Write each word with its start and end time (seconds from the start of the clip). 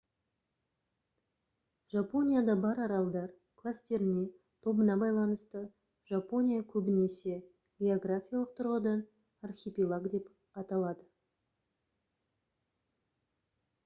жапонияда 1.95 2.55
бар 2.63 2.79
аралдар 2.85 3.27
кластеріне/тобына 3.63 4.95
байланысты 5.03 5.61
жапония 6.13 6.65
көбінесе 6.73 7.37
географиялық 7.89 8.57
тұрғыдан 8.63 9.07
«архипелаг» 9.51 10.11
деп 10.17 10.35
аталады 10.65 11.09